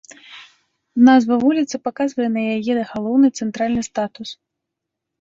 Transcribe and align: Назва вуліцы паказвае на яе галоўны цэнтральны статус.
Назва 1.09 1.35
вуліцы 1.43 1.75
паказвае 1.89 2.29
на 2.39 2.49
яе 2.57 2.77
галоўны 2.95 3.27
цэнтральны 3.37 3.81
статус. 3.93 4.29